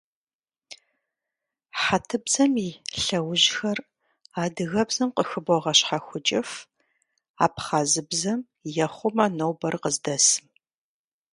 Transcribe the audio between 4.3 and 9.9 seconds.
адыгэбзэм къыхыбогъэщхьэхукӀыф, абхъазыбзэм ехъумэ нобэр